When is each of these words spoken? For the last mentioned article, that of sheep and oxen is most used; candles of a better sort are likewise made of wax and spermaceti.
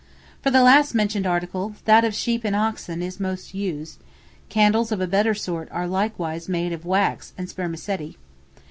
For 0.41 0.49
the 0.49 0.63
last 0.63 0.95
mentioned 0.95 1.27
article, 1.27 1.75
that 1.85 2.03
of 2.03 2.15
sheep 2.15 2.43
and 2.43 2.55
oxen 2.55 3.03
is 3.03 3.19
most 3.19 3.53
used; 3.53 3.99
candles 4.49 4.91
of 4.91 4.99
a 4.99 5.05
better 5.05 5.35
sort 5.35 5.69
are 5.71 5.85
likewise 5.85 6.49
made 6.49 6.73
of 6.73 6.87
wax 6.87 7.33
and 7.37 7.47
spermaceti. 7.47 8.17